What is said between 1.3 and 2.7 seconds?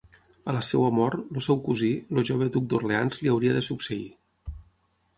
el seu cosí, el jove duc